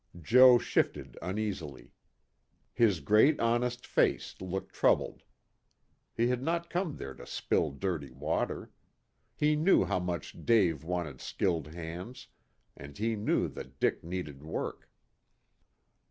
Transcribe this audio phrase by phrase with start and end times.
[0.19, 1.93] Joe shifted uneasily.
[2.73, 5.21] His great honest face looked troubled.
[6.17, 8.71] He had not come there to spill dirty water.
[9.35, 12.29] He knew how much Dave wanted skilled hands,
[12.75, 14.89] and he knew that Dick needed work.